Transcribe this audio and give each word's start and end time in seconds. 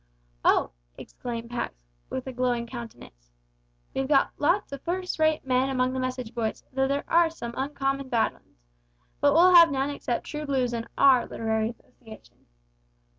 Oh!" 0.43 0.71
exclaimed 0.97 1.51
Pax, 1.51 1.75
with 2.09 2.25
a 2.25 2.33
glowing 2.33 2.65
countenance, 2.65 3.29
"we've 3.93 4.07
got 4.07 4.31
lots 4.39 4.73
o' 4.73 4.79
first 4.79 5.19
rate 5.19 5.45
men 5.45 5.69
among 5.69 5.93
the 5.93 5.99
message 5.99 6.33
boys, 6.33 6.63
though 6.73 6.87
there 6.87 7.05
are 7.07 7.29
some 7.29 7.53
uncommon 7.55 8.09
bad 8.09 8.33
'uns. 8.33 8.63
But 9.19 9.33
we'll 9.33 9.53
have 9.53 9.69
none 9.69 9.91
except 9.91 10.25
true 10.25 10.47
blues 10.47 10.73
in 10.73 10.87
our 10.97 11.27
literary 11.27 11.69
association." 11.69 12.47